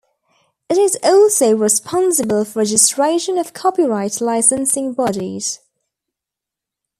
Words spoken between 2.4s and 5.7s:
for registration of copyright licensing bodies.